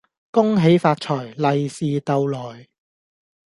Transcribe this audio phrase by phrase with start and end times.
[0.31, 2.65] 恭喜發財，利是逗來